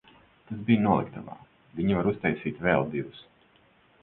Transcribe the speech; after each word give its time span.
Tas 0.45 0.61
bija 0.69 0.83
noliktavā, 0.85 1.35
viņi 1.81 1.99
var 1.99 2.11
uztaisīt 2.13 2.65
vēl 2.69 2.89
divus. 2.97 3.23